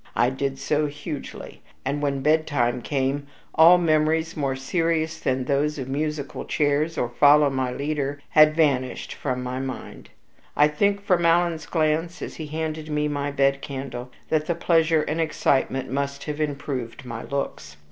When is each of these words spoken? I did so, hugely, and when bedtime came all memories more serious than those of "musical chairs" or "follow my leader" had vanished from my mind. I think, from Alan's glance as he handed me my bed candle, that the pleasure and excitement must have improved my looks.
I 0.15 0.31
did 0.31 0.57
so, 0.57 0.87
hugely, 0.87 1.61
and 1.85 2.01
when 2.01 2.23
bedtime 2.23 2.81
came 2.81 3.27
all 3.53 3.77
memories 3.77 4.35
more 4.35 4.55
serious 4.55 5.19
than 5.19 5.43
those 5.45 5.77
of 5.77 5.87
"musical 5.87 6.43
chairs" 6.43 6.97
or 6.97 7.07
"follow 7.07 7.51
my 7.51 7.71
leader" 7.71 8.19
had 8.29 8.55
vanished 8.55 9.13
from 9.13 9.43
my 9.43 9.59
mind. 9.59 10.09
I 10.57 10.69
think, 10.69 11.03
from 11.05 11.23
Alan's 11.23 11.67
glance 11.67 12.23
as 12.23 12.37
he 12.37 12.47
handed 12.47 12.89
me 12.89 13.07
my 13.07 13.29
bed 13.29 13.61
candle, 13.61 14.09
that 14.29 14.47
the 14.47 14.55
pleasure 14.55 15.03
and 15.03 15.21
excitement 15.21 15.91
must 15.91 16.23
have 16.23 16.41
improved 16.41 17.05
my 17.05 17.21
looks. 17.23 17.77